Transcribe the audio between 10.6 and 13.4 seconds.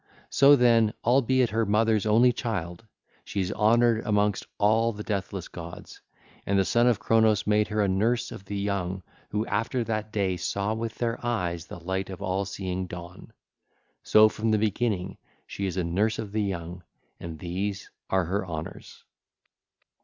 with their eyes the light of all seeing Dawn.